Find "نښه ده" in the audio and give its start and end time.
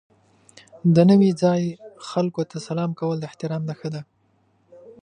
3.69-4.01